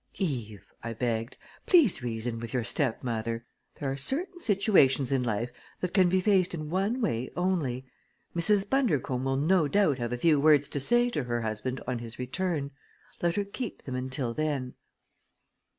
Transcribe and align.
"Eve," 0.17 0.65
I 0.81 0.93
begged, 0.93 1.37
"please 1.67 2.01
reason 2.01 2.39
with 2.39 2.55
your 2.55 2.63
stepmother. 2.63 3.45
There 3.79 3.91
are 3.91 3.97
certain 3.97 4.39
situations 4.39 5.11
in 5.11 5.21
life 5.21 5.51
that 5.79 5.93
can 5.93 6.09
be 6.09 6.21
faced 6.21 6.55
in 6.55 6.71
one 6.71 7.01
way 7.01 7.29
only. 7.37 7.85
Mrs. 8.35 8.67
Bundercombe 8.67 9.23
will 9.25 9.37
no 9.37 9.67
doubt 9.67 9.99
have 9.99 10.11
a 10.11 10.17
few 10.17 10.39
words 10.39 10.67
to 10.69 10.79
say 10.79 11.11
to 11.11 11.25
her 11.25 11.41
husband 11.43 11.81
on 11.85 11.99
his 11.99 12.17
return. 12.17 12.71
Let 13.21 13.35
her 13.35 13.43
keep 13.45 13.83
them 13.83 13.93
until 13.93 14.33
then." 14.33 14.73